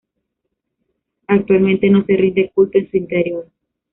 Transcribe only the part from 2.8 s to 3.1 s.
su